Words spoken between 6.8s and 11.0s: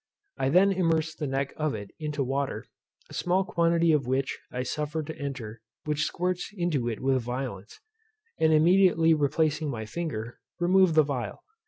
it with violence; and immediately replacing my finger, remove